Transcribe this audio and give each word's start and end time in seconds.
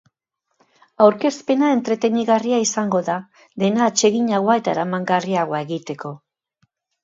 Aurkezpena 1.07 1.69
entretenigarria 1.73 2.63
izango 2.65 3.03
da, 3.11 3.19
dena 3.67 3.85
atseginagoa 3.93 4.59
eta 4.65 4.75
eramangarriagoa 4.77 5.65
egiteko. 5.71 6.19